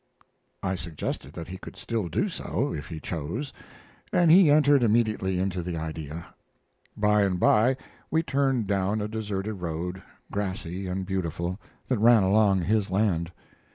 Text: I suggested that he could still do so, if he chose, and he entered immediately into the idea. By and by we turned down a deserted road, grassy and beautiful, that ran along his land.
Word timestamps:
I 0.63 0.73
suggested 0.73 1.33
that 1.33 1.49
he 1.49 1.59
could 1.59 1.75
still 1.75 2.09
do 2.09 2.27
so, 2.27 2.73
if 2.73 2.87
he 2.87 2.99
chose, 2.99 3.53
and 4.11 4.31
he 4.31 4.49
entered 4.49 4.81
immediately 4.81 5.37
into 5.39 5.61
the 5.61 5.77
idea. 5.77 6.25
By 6.97 7.21
and 7.21 7.39
by 7.39 7.77
we 8.09 8.23
turned 8.23 8.65
down 8.65 8.99
a 8.99 9.07
deserted 9.07 9.61
road, 9.61 10.01
grassy 10.31 10.87
and 10.87 11.05
beautiful, 11.05 11.59
that 11.87 11.99
ran 11.99 12.23
along 12.23 12.61
his 12.63 12.89
land. 12.89 13.31